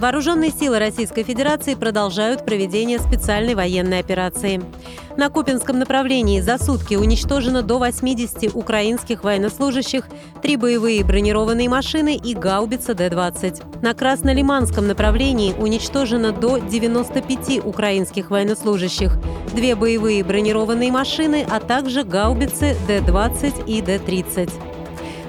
Вооруженные 0.00 0.50
силы 0.50 0.78
Российской 0.78 1.24
Федерации 1.24 1.74
продолжают 1.74 2.46
проведение 2.46 2.98
специальной 2.98 3.54
военной 3.54 3.98
операции. 3.98 4.62
На 5.18 5.28
Купинском 5.28 5.78
направлении 5.78 6.40
за 6.40 6.56
сутки 6.56 6.94
уничтожено 6.94 7.62
до 7.62 7.78
80 7.78 8.56
украинских 8.56 9.24
военнослужащих, 9.24 10.06
три 10.40 10.56
боевые 10.56 11.04
бронированные 11.04 11.68
машины 11.68 12.16
и 12.16 12.34
гаубица 12.34 12.94
Д-20. 12.94 13.82
На 13.82 13.92
Краснолиманском 13.92 14.86
направлении 14.86 15.52
уничтожено 15.52 16.32
до 16.32 16.56
95 16.56 17.62
украинских 17.62 18.30
военнослужащих, 18.30 19.18
две 19.54 19.74
боевые 19.74 20.24
бронированные 20.24 20.90
машины, 20.90 21.46
а 21.46 21.60
также 21.60 22.04
гаубицы 22.04 22.74
Д-20 22.88 23.66
и 23.66 23.82
Д-30. 23.82 24.69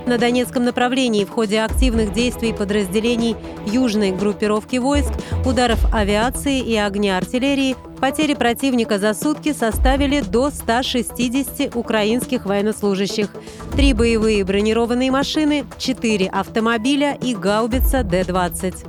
На 0.06 0.18
Донецком 0.18 0.66
направлении 0.66 1.26
в 1.26 1.30
ходе 1.30 1.62
активных 1.62 2.12
действий 2.14 2.54
подразделений 2.54 3.36
южной 3.68 4.12
группировки 4.12 4.78
войск, 4.78 5.12
ударов 5.46 5.80
авиации 5.94 6.60
и 6.60 6.76
огня 6.76 7.18
артиллерии 7.18 7.76
потери 8.00 8.34
противника 8.34 8.98
за 8.98 9.14
сутки 9.14 9.54
составили 9.54 10.22
до 10.22 10.50
160 10.50 11.76
украинских 11.76 12.46
военнослужащих, 12.46 13.30
три 13.76 13.94
боевые 13.94 14.44
бронированные 14.44 15.12
машины, 15.12 15.66
четыре 15.78 16.28
автомобиля 16.28 17.16
и 17.22 17.36
гаубица 17.36 18.04
Д-20. 18.04 18.88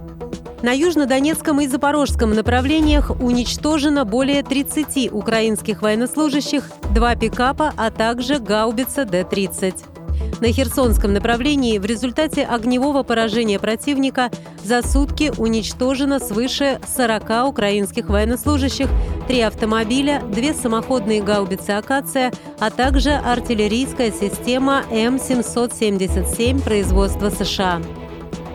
На 0.63 0.73
южнодонецком 0.73 1.61
и 1.61 1.67
запорожском 1.67 2.31
направлениях 2.31 3.11
уничтожено 3.21 4.05
более 4.05 4.43
30 4.43 5.13
украинских 5.13 5.83
военнослужащих, 5.83 6.71
два 6.95 7.17
пикапа, 7.17 7.73
а 7.77 7.91
также 7.91 8.39
гаубица 8.39 9.05
Д-30. 9.05 9.92
На 10.41 10.53
Херсонском 10.53 11.13
направлении 11.13 11.79
в 11.79 11.85
результате 11.85 12.45
огневого 12.45 13.03
поражения 13.03 13.59
противника 13.59 14.31
за 14.65 14.83
сутки 14.83 15.33
уничтожено 15.39 16.19
свыше 16.19 16.81
40 16.97 17.49
украинских 17.49 18.09
военнослужащих, 18.09 18.89
три 19.29 19.41
автомобиля, 19.41 20.23
две 20.33 20.55
самоходные 20.55 21.23
гаубицы 21.23 21.71
«Акация», 21.71 22.33
а 22.59 22.71
также 22.71 23.13
артиллерийская 23.13 24.11
система 24.11 24.85
М777 24.91 26.63
производства 26.63 27.31
США. 27.31 27.81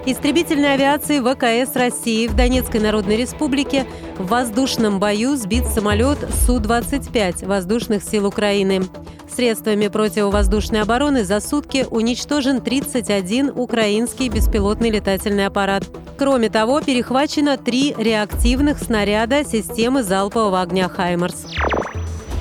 Истребительной 0.10 0.76
авиации 0.76 1.20
ВКС 1.20 1.76
России 1.76 2.28
в 2.28 2.34
Донецкой 2.34 2.80
Народной 2.80 3.18
Республике 3.18 3.86
в 4.18 4.28
воздушном 4.28 5.00
бою 5.00 5.36
сбит 5.36 5.66
самолет 5.66 6.20
Су-25 6.46 7.46
воздушных 7.46 8.02
сил 8.02 8.26
Украины. 8.26 8.84
Средствами 9.30 9.90
противовоздушной 9.90 10.84
обороны 10.84 11.26
за 11.26 11.42
сутки 11.42 11.86
уничтожен 11.92 12.62
31 12.62 13.52
украинский 13.54 14.30
беспилотный 14.30 14.92
летательный 14.92 15.46
аппарат. 15.46 15.84
Кроме 16.18 16.50
того, 16.50 16.80
перехвачено 16.80 17.58
три 17.58 17.94
реактивных 17.98 18.80
снаряда 18.80 19.44
системы 19.44 20.04
залпового 20.04 20.62
огня 20.62 20.88
«Хаймарс». 20.88 21.48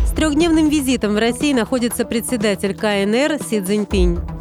С 0.05 0.13
трехдневным 0.13 0.69
визитом 0.69 1.15
в 1.15 1.19
России 1.19 1.53
находится 1.53 2.05
председатель 2.05 2.77
КНР 2.77 3.43
Си 3.43 3.61
Цзиньпинь. 3.61 4.36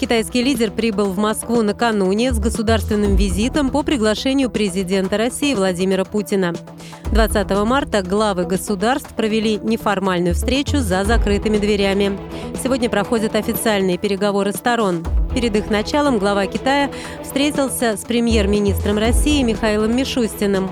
Китайский 0.00 0.42
лидер 0.42 0.70
прибыл 0.70 1.10
в 1.10 1.18
Москву 1.18 1.60
накануне 1.60 2.32
с 2.32 2.38
государственным 2.38 3.16
визитом 3.16 3.68
по 3.68 3.82
приглашению 3.82 4.48
президента 4.48 5.18
России 5.18 5.52
Владимира 5.54 6.06
Путина. 6.06 6.54
20 7.12 7.50
марта 7.66 8.02
главы 8.02 8.44
государств 8.44 9.12
провели 9.14 9.58
неформальную 9.58 10.34
встречу 10.34 10.78
за 10.78 11.04
закрытыми 11.04 11.58
дверями. 11.58 12.18
Сегодня 12.62 12.88
проходят 12.88 13.34
официальные 13.34 13.98
переговоры 13.98 14.52
сторон. 14.52 15.04
Перед 15.34 15.54
их 15.54 15.68
началом 15.68 16.18
глава 16.18 16.46
Китая 16.46 16.90
встретился 17.22 17.98
с 17.98 18.00
премьер-министром 18.00 18.96
России 18.96 19.42
Михаилом 19.42 19.94
Мишустиным. 19.94 20.70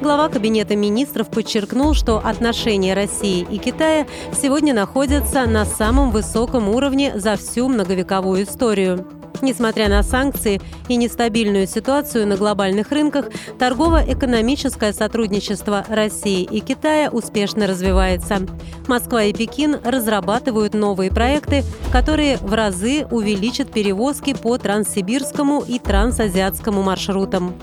Глава 0.00 0.28
Кабинета 0.28 0.76
министров 0.76 1.28
подчеркнул, 1.28 1.92
что 1.92 2.18
отношения 2.18 2.94
России 2.94 3.44
и 3.50 3.58
Китая 3.58 4.06
сегодня 4.32 4.72
находятся 4.72 5.44
на 5.46 5.64
самом 5.64 6.12
высоком 6.12 6.68
уровне 6.68 7.18
за 7.18 7.36
всю 7.36 7.68
многовековую 7.68 8.44
историю. 8.44 9.04
Несмотря 9.42 9.88
на 9.88 10.04
санкции 10.04 10.60
и 10.88 10.94
нестабильную 10.94 11.66
ситуацию 11.66 12.28
на 12.28 12.36
глобальных 12.36 12.92
рынках, 12.92 13.26
торгово-экономическое 13.58 14.92
сотрудничество 14.92 15.84
России 15.88 16.44
и 16.44 16.60
Китая 16.60 17.10
успешно 17.10 17.66
развивается. 17.66 18.46
Москва 18.86 19.24
и 19.24 19.32
Пекин 19.32 19.78
разрабатывают 19.82 20.74
новые 20.74 21.10
проекты, 21.10 21.64
которые 21.90 22.36
в 22.36 22.54
разы 22.54 23.04
увеличат 23.10 23.72
перевозки 23.72 24.32
по 24.34 24.58
транссибирскому 24.58 25.64
и 25.66 25.80
трансазиатскому 25.80 26.82
маршрутам. 26.82 27.54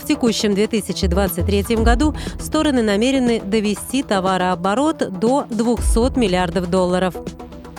В 0.00 0.06
текущем 0.06 0.54
2023 0.54 1.76
году 1.76 2.14
стороны 2.40 2.82
намерены 2.82 3.40
довести 3.40 4.02
товарооборот 4.02 5.20
до 5.20 5.46
200 5.50 6.18
миллиардов 6.18 6.70
долларов. 6.70 7.14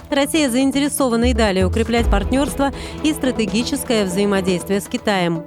Россия 0.09 0.49
заинтересована 0.49 1.31
и 1.31 1.33
далее 1.33 1.65
укреплять 1.65 2.09
партнерство 2.09 2.71
и 3.03 3.13
стратегическое 3.13 4.05
взаимодействие 4.05 4.81
с 4.81 4.87
Китаем. 4.87 5.43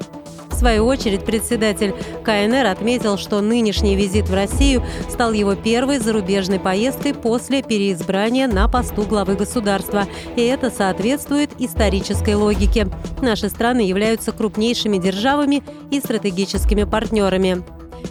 В 0.55 0.57
свою 0.57 0.87
очередь, 0.87 1.25
председатель 1.25 1.95
КНР 2.23 2.67
отметил, 2.67 3.19
что 3.19 3.41
нынешний 3.41 3.97
визит 3.97 4.29
в 4.29 4.35
Россию 4.35 4.85
стал 5.11 5.33
его 5.33 5.57
первой 5.57 5.99
зарубежной 5.99 6.61
поездкой 6.61 7.13
после 7.13 7.61
переизбрания 7.61 8.47
на 8.47 8.69
посту 8.69 9.03
главы 9.03 9.35
государства. 9.35 10.07
И 10.37 10.43
это 10.43 10.71
соответствует 10.71 11.51
исторической 11.59 12.37
логике. 12.37 12.89
Наши 13.21 13.49
страны 13.49 13.81
являются 13.81 14.31
крупнейшими 14.31 14.99
державами 14.99 15.65
и 15.91 15.99
стратегическими 15.99 16.85
партнерами. 16.85 17.65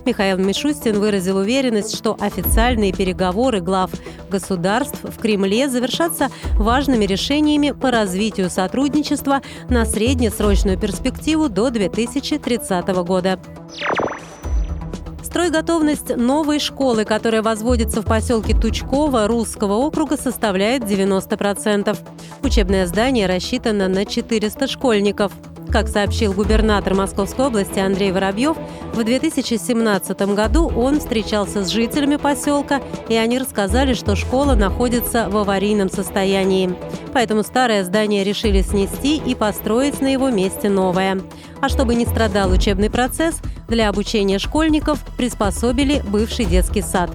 Михаил 0.06 0.38
Мишустин 0.38 1.00
выразил 1.00 1.38
уверенность, 1.38 1.96
что 1.96 2.18
официальные 2.20 2.94
переговоры 2.94 3.62
глав 3.62 3.92
государств 4.30 5.00
в 5.04 5.18
Кремле 5.20 5.70
завершатся 5.70 6.30
важными 6.56 7.06
решениями 7.06 7.72
по 7.72 7.92
развитию 7.92 8.50
сотрудничества 8.50 9.42
на 9.70 9.86
среднесрочную 9.86 10.78
перспективу 10.78 11.50
до 11.50 11.70
2030 11.70 12.88
года. 13.06 13.40
Стройготовность 15.34 16.16
новой 16.16 16.60
школы, 16.60 17.06
которая 17.06 17.42
возводится 17.42 18.04
в 18.04 18.06
поселке 18.06 18.56
Тучково 18.56 19.28
Русского 19.28 19.74
округа, 19.78 20.16
составляет 20.16 20.84
90%. 20.84 21.98
Учебное 22.44 22.86
здание 22.86 23.26
рассчитано 23.26 23.88
на 23.88 24.06
400 24.06 24.68
школьников. 24.68 25.32
Как 25.74 25.88
сообщил 25.88 26.34
губернатор 26.34 26.94
Московской 26.94 27.48
области 27.48 27.80
Андрей 27.80 28.12
Воробьев, 28.12 28.56
в 28.94 29.04
2017 29.04 30.22
году 30.36 30.68
он 30.68 31.00
встречался 31.00 31.66
с 31.66 31.70
жителями 31.70 32.18
поселка, 32.18 32.80
и 33.10 33.16
они 33.16 33.40
рассказали, 33.40 33.96
что 33.96 34.16
школа 34.16 34.54
находится 34.54 35.30
в 35.30 35.36
аварийном 35.36 35.90
состоянии. 35.90 36.76
Поэтому 37.12 37.42
старое 37.42 37.84
здание 37.84 38.24
решили 38.24 38.62
снести 38.62 39.18
и 39.18 39.34
построить 39.34 40.00
на 40.00 40.14
его 40.14 40.30
месте 40.30 40.70
новое. 40.70 41.20
А 41.60 41.70
чтобы 41.70 41.96
не 41.96 42.06
страдал 42.06 42.52
учебный 42.52 42.92
процесс, 42.92 43.42
для 43.68 43.90
обучения 43.90 44.38
школьников 44.38 45.04
приспособили 45.18 46.04
бывший 46.08 46.46
детский 46.46 46.84
сад. 46.84 47.10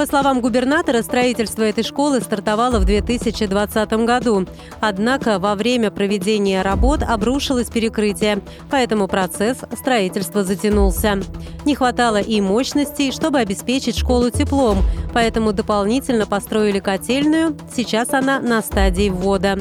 По 0.00 0.06
словам 0.06 0.40
губернатора, 0.40 1.02
строительство 1.02 1.62
этой 1.62 1.84
школы 1.84 2.22
стартовало 2.22 2.78
в 2.78 2.86
2020 2.86 3.92
году. 4.06 4.46
Однако 4.80 5.38
во 5.38 5.54
время 5.54 5.90
проведения 5.90 6.62
работ 6.62 7.02
обрушилось 7.02 7.68
перекрытие, 7.68 8.40
поэтому 8.70 9.08
процесс 9.08 9.58
строительства 9.78 10.42
затянулся. 10.42 11.20
Не 11.66 11.74
хватало 11.74 12.16
и 12.16 12.40
мощностей, 12.40 13.12
чтобы 13.12 13.40
обеспечить 13.40 13.98
школу 13.98 14.30
теплом, 14.30 14.78
поэтому 15.12 15.52
дополнительно 15.52 16.24
построили 16.24 16.78
котельную, 16.78 17.54
сейчас 17.70 18.14
она 18.14 18.40
на 18.40 18.62
стадии 18.62 19.10
ввода. 19.10 19.58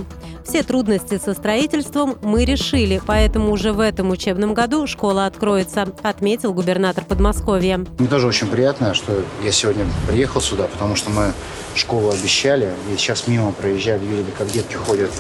Все 0.50 0.64
трудности 0.64 1.22
со 1.24 1.36
строительством 1.36 2.18
мы 2.24 2.44
решили, 2.44 3.00
поэтому 3.06 3.52
уже 3.52 3.72
в 3.72 3.80
этом 3.80 4.10
учебном 4.10 4.56
году 4.56 4.88
школа 4.88 5.28
откроется, 5.28 5.94
отметил 6.02 6.56
губернатор 6.56 7.06
Подмосковья. 7.06 7.86
Мне 8.00 8.08
тоже 8.08 8.26
очень 8.26 8.48
приятно, 8.48 8.96
что 8.96 9.24
я 9.44 9.52
сегодня 9.52 9.86
приехал 10.08 10.42
сюда, 10.42 10.64
потому 10.64 10.96
что 10.96 11.12
мы 11.12 11.34
школу 11.76 12.10
обещали, 12.10 12.74
и 12.92 12.98
сейчас 12.98 13.28
мимо 13.28 13.52
проезжали, 13.52 14.04
видели, 14.04 14.32
как 14.36 14.48
детки 14.48 14.74
ходят 14.74 15.12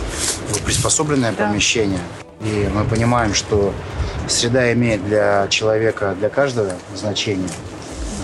в 0.47 0.63
приспособленное 0.63 1.31
да. 1.37 1.47
помещение. 1.47 1.99
И 2.41 2.67
мы 2.73 2.83
понимаем, 2.85 3.35
что 3.35 3.71
среда 4.27 4.73
имеет 4.73 5.05
для 5.05 5.47
человека, 5.49 6.15
для 6.17 6.29
каждого 6.29 6.71
значение 6.95 7.49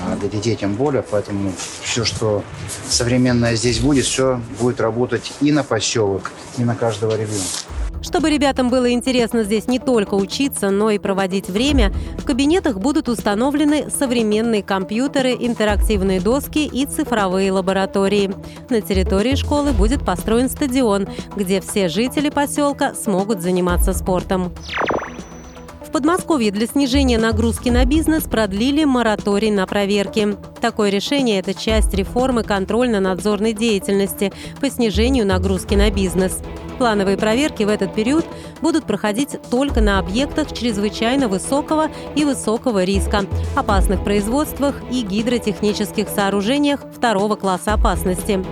а 0.06 0.16
для 0.16 0.30
детей 0.30 0.56
тем 0.56 0.76
более. 0.76 1.04
Поэтому 1.04 1.52
все, 1.82 2.06
что 2.06 2.44
современное 2.88 3.56
здесь 3.56 3.80
будет, 3.80 4.06
все 4.06 4.40
будет 4.60 4.80
работать 4.80 5.34
и 5.42 5.52
на 5.52 5.64
поселок, 5.64 6.32
и 6.58 6.64
на 6.64 6.76
каждого 6.76 7.14
ребенка. 7.14 7.44
Чтобы 8.06 8.30
ребятам 8.30 8.70
было 8.70 8.92
интересно 8.92 9.44
здесь 9.44 9.68
не 9.68 9.80
только 9.80 10.14
учиться, 10.14 10.70
но 10.70 10.92
и 10.92 11.00
проводить 11.00 11.50
время, 11.50 11.92
в 12.20 12.24
кабинетах 12.24 12.78
будут 12.78 13.10
установлены 13.10 13.90
современные 13.90 14.62
компьютеры, 14.62 15.32
интерактивные 15.32 16.22
доски 16.22 16.68
и 16.68 16.86
цифровые 16.86 17.52
лаборатории. 17.52 18.32
На 18.70 18.82
территории 18.82 19.34
школы 19.34 19.72
будет 19.72 20.06
построен 20.06 20.50
стадион, 20.50 21.08
где 21.36 21.62
все 21.62 21.90
жители 21.90 22.30
поселка 22.30 22.94
смогут 22.94 23.42
заниматься 23.42 23.92
спортом. 23.92 24.54
Подмосковье 25.96 26.52
для 26.52 26.68
снижения 26.68 27.18
нагрузки 27.18 27.70
на 27.70 27.86
бизнес 27.86 28.24
продлили 28.24 28.84
мораторий 28.84 29.50
на 29.50 29.66
проверки. 29.66 30.36
Такое 30.60 30.90
решение– 30.90 31.40
это 31.40 31.54
часть 31.54 31.94
реформы 31.94 32.44
контрольно-надзорной 32.44 33.54
деятельности 33.54 34.34
по 34.60 34.70
снижению 34.70 35.26
нагрузки 35.26 35.74
на 35.74 35.90
бизнес. 35.90 36.40
Плановые 36.80 37.16
проверки 37.16 37.64
в 37.64 37.70
этот 37.70 37.96
период 37.96 38.26
будут 38.60 38.84
проходить 38.84 39.38
только 39.50 39.80
на 39.80 39.98
объектах 39.98 40.52
чрезвычайно 40.52 41.30
высокого 41.30 41.88
и 42.14 42.26
высокого 42.26 42.84
риска, 42.84 43.22
опасных 43.56 44.04
производствах 44.04 44.76
и 44.92 45.02
гидротехнических 45.02 46.10
сооружениях 46.10 46.82
второго 46.94 47.38
класса 47.38 47.72
опасности. 47.72 48.44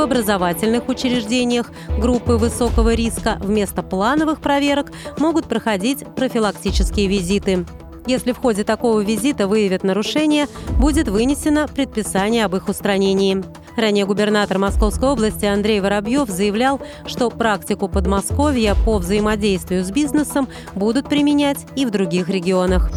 В 0.00 0.02
образовательных 0.02 0.88
учреждениях 0.88 1.70
группы 1.98 2.32
высокого 2.32 2.94
риска 2.94 3.36
вместо 3.38 3.82
плановых 3.82 4.40
проверок 4.40 4.92
могут 5.18 5.44
проходить 5.44 6.06
профилактические 6.16 7.06
визиты. 7.06 7.66
Если 8.06 8.32
в 8.32 8.38
ходе 8.38 8.64
такого 8.64 9.00
визита 9.00 9.46
выявят 9.46 9.84
нарушение, 9.84 10.46
будет 10.78 11.08
вынесено 11.08 11.68
предписание 11.68 12.46
об 12.46 12.56
их 12.56 12.70
устранении. 12.70 13.44
Ранее 13.76 14.06
губернатор 14.06 14.56
Московской 14.56 15.10
области 15.10 15.44
Андрей 15.44 15.80
Воробьев 15.80 16.30
заявлял, 16.30 16.80
что 17.04 17.28
практику 17.28 17.86
Подмосковья 17.86 18.74
по 18.86 18.96
взаимодействию 18.96 19.84
с 19.84 19.90
бизнесом 19.90 20.48
будут 20.74 21.10
применять 21.10 21.66
и 21.76 21.84
в 21.84 21.90
других 21.90 22.30
регионах. 22.30 22.90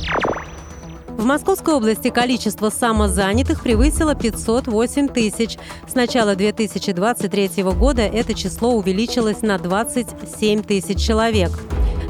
В 1.17 1.25
Московской 1.25 1.75
области 1.75 2.09
количество 2.09 2.69
самозанятых 2.69 3.61
превысило 3.61 4.15
508 4.15 5.07
тысяч. 5.07 5.57
С 5.87 5.93
начала 5.93 6.35
2023 6.35 7.63
года 7.63 8.01
это 8.01 8.33
число 8.33 8.73
увеличилось 8.73 9.41
на 9.41 9.57
27 9.59 10.63
тысяч 10.63 10.99
человек. 10.99 11.51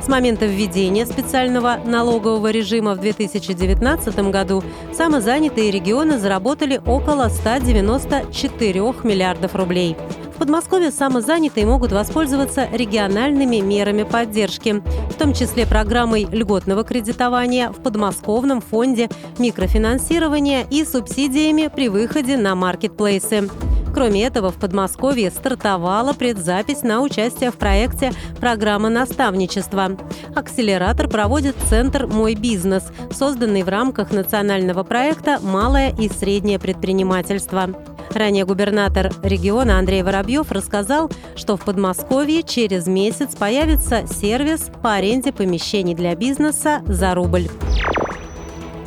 С 0.01 0.07
момента 0.07 0.45
введения 0.45 1.05
специального 1.05 1.79
налогового 1.85 2.49
режима 2.49 2.95
в 2.95 2.99
2019 3.01 4.31
году 4.31 4.63
самозанятые 4.93 5.69
регионы 5.69 6.17
заработали 6.17 6.81
около 6.85 7.27
194 7.29 8.81
миллиардов 9.03 9.53
рублей. 9.55 9.95
Подмосковье 10.43 10.91
самозанятые 10.91 11.65
могут 11.65 11.93
воспользоваться 11.93 12.67
региональными 12.69 13.61
мерами 13.61 14.03
поддержки, 14.03 14.83
в 15.09 15.13
том 15.13 15.33
числе 15.33 15.65
программой 15.65 16.27
льготного 16.29 16.83
кредитования 16.83 17.69
в 17.69 17.81
подмосковном 17.81 18.59
фонде 18.59 19.09
микрофинансирования 19.39 20.67
и 20.69 20.83
субсидиями 20.83 21.71
при 21.73 21.87
выходе 21.87 22.35
на 22.35 22.55
маркетплейсы. 22.55 23.49
Кроме 23.93 24.25
этого, 24.25 24.51
в 24.51 24.55
Подмосковье 24.55 25.31
стартовала 25.31 26.11
предзапись 26.11 26.81
на 26.81 26.99
участие 26.99 27.49
в 27.49 27.55
проекте 27.55 28.11
«Программа 28.41 28.89
наставничества». 28.89 29.97
Акселератор 30.35 31.07
проводит 31.07 31.55
Центр 31.69 32.05
«Мой 32.05 32.35
бизнес», 32.35 32.83
созданный 33.11 33.63
в 33.63 33.69
рамках 33.69 34.11
национального 34.11 34.83
проекта 34.83 35.39
«Малое 35.41 35.95
и 35.97 36.09
среднее 36.09 36.59
предпринимательство». 36.59 37.92
Ранее 38.13 38.45
губернатор 38.45 39.11
региона 39.23 39.79
Андрей 39.79 40.03
Воробьев 40.03 40.51
рассказал, 40.51 41.09
что 41.35 41.57
в 41.57 41.61
Подмосковье 41.61 42.43
через 42.43 42.85
месяц 42.85 43.35
появится 43.35 44.05
сервис 44.07 44.69
по 44.83 44.93
аренде 44.93 45.31
помещений 45.31 45.95
для 45.95 46.15
бизнеса 46.15 46.83
за 46.85 47.15
рубль. 47.15 47.47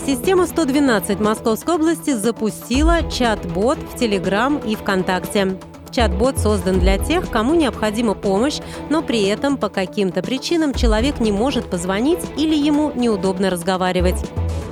Система 0.06 0.46
112 0.46 1.18
Московской 1.18 1.74
области 1.74 2.14
запустила 2.14 3.10
чат-бот 3.10 3.78
в 3.92 3.98
Телеграм 3.98 4.58
и 4.58 4.76
ВКонтакте. 4.76 5.58
Чат-бот 5.90 6.38
создан 6.38 6.78
для 6.78 6.96
тех, 6.98 7.28
кому 7.28 7.54
необходима 7.54 8.14
помощь, 8.14 8.58
но 8.90 9.02
при 9.02 9.24
этом 9.24 9.56
по 9.56 9.68
каким-то 9.68 10.22
причинам 10.22 10.72
человек 10.72 11.18
не 11.18 11.32
может 11.32 11.68
позвонить 11.68 12.20
или 12.36 12.54
ему 12.54 12.92
неудобно 12.94 13.50
разговаривать. 13.50 14.22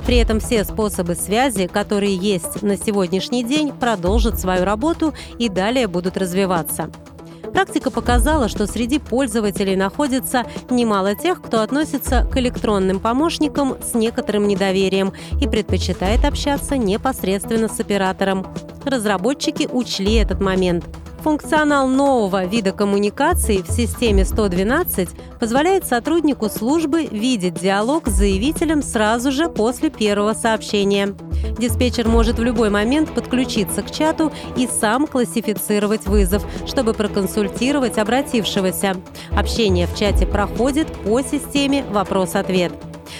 При 0.05 0.17
этом 0.17 0.39
все 0.39 0.63
способы 0.63 1.15
связи, 1.15 1.67
которые 1.67 2.15
есть 2.15 2.61
на 2.61 2.77
сегодняшний 2.77 3.43
день, 3.43 3.71
продолжат 3.71 4.39
свою 4.39 4.63
работу 4.63 5.13
и 5.39 5.49
далее 5.49 5.87
будут 5.87 6.15
развиваться. 6.17 6.91
Практика 7.51 7.89
показала, 7.89 8.49
что 8.49 8.67
среди 8.67 8.99
пользователей 8.99 9.75
находится 9.75 10.45
немало 10.69 11.15
тех, 11.15 11.41
кто 11.41 11.61
относится 11.61 12.27
к 12.31 12.37
электронным 12.37 12.99
помощникам 12.99 13.77
с 13.81 13.93
некоторым 13.93 14.47
недоверием 14.47 15.13
и 15.39 15.47
предпочитает 15.47 16.25
общаться 16.25 16.77
непосредственно 16.77 17.69
с 17.69 17.79
оператором. 17.79 18.45
Разработчики 18.83 19.67
учли 19.71 20.15
этот 20.15 20.41
момент– 20.41 20.85
Функционал 21.25 21.87
нового 21.87 22.45
вида 22.45 22.71
коммуникации 22.71 23.63
в 23.63 23.71
системе 23.71 24.25
112 24.25 25.09
позволяет 25.39 25.83
сотруднику 25.83 26.49
службы 26.49 27.07
видеть 27.07 27.55
диалог 27.55 28.07
с 28.07 28.11
заявителем 28.11 28.83
сразу 28.83 29.31
же 29.31 29.49
после 29.49 29.89
первого 29.89 30.33
сообщения. 30.33 31.15
Диспетчер 31.57 32.07
может 32.07 32.37
в 32.37 32.43
любой 32.43 32.69
момент 32.69 33.11
подключиться 33.11 33.81
к 33.81 33.89
чату 33.89 34.31
и 34.55 34.67
сам 34.67 35.07
классифицировать 35.07 36.05
вызов, 36.05 36.45
чтобы 36.67 36.93
проконсультировать 36.93 37.97
обратившегося. 37.97 38.97
Общение 39.31 39.87
в 39.87 39.97
чате 39.97 40.27
проходит 40.27 40.93
по 41.05 41.23
системе 41.23 41.83
«Вопрос-ответ». 41.89 42.71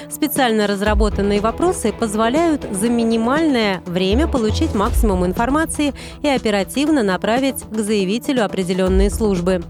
Специально 0.10 0.68
разработанные 0.68 1.42
вопросы 1.42 1.94
позволяют 1.94 2.66
за 2.72 2.90
минимальное 2.90 3.82
время 3.86 4.28
получить 4.28 4.74
максимум 4.74 5.26
информации 5.26 5.94
и 6.22 6.28
оперативно 6.28 7.04
направить 7.04 7.64
к 7.64 7.80
заявителю 7.80 8.46
определенные 8.46 9.10
службы. 9.10 9.64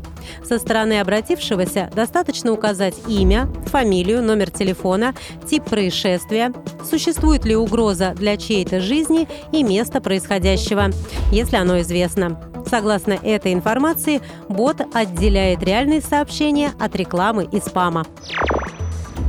Со 0.43 0.59
стороны 0.59 0.99
обратившегося 0.99 1.91
достаточно 1.95 2.51
указать 2.51 2.95
имя, 3.07 3.47
фамилию, 3.67 4.23
номер 4.23 4.51
телефона, 4.51 5.13
тип 5.47 5.63
происшествия, 5.65 6.51
существует 6.89 7.45
ли 7.45 7.55
угроза 7.55 8.13
для 8.15 8.37
чьей-то 8.37 8.81
жизни 8.81 9.27
и 9.51 9.63
место 9.63 10.01
происходящего, 10.01 10.91
если 11.31 11.57
оно 11.57 11.79
известно. 11.81 12.39
Согласно 12.67 13.13
этой 13.13 13.53
информации, 13.53 14.21
бот 14.49 14.81
отделяет 14.93 15.61
реальные 15.63 16.01
сообщения 16.01 16.71
от 16.79 16.95
рекламы 16.95 17.47
и 17.51 17.59
спама. 17.59 18.05